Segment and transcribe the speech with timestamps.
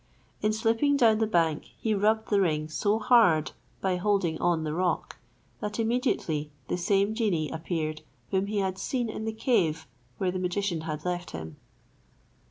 [0.41, 3.51] In slipping down the bank he rubbed the ring so hard
[3.81, 5.17] by holding on the rock,
[5.59, 8.01] that immediately the same genie appeared
[8.31, 9.85] whom he had seen in the cave
[10.17, 11.57] where the magician had left him.